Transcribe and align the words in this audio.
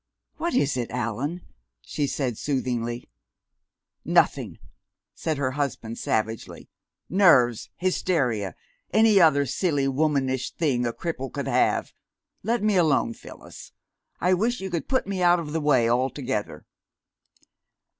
"What 0.37 0.55
is 0.55 0.77
it, 0.77 0.89
Allan?" 0.89 1.41
she 1.83 2.07
said 2.07 2.35
soothingly. 2.35 3.07
"Nothing," 4.03 4.57
said 5.13 5.37
her 5.37 5.51
husband 5.51 5.99
savagely. 5.99 6.71
"Nerves, 7.07 7.69
hysteria 7.75 8.55
any 8.91 9.21
other 9.21 9.45
silly 9.45 9.87
womanish 9.87 10.55
thing 10.55 10.87
a 10.87 10.91
cripple 10.91 11.31
could 11.31 11.47
have. 11.47 11.93
Let 12.41 12.63
me 12.63 12.77
alone, 12.77 13.13
Phyllis. 13.13 13.73
I 14.19 14.33
wish 14.33 14.59
you 14.59 14.71
could 14.71 14.87
put 14.89 15.05
me 15.05 15.21
out 15.21 15.39
of 15.39 15.53
the 15.53 15.61
way 15.61 15.87
altogether!" 15.87 16.65